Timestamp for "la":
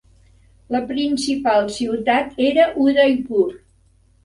0.75-0.79